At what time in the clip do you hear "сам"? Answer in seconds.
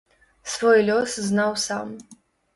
1.67-1.95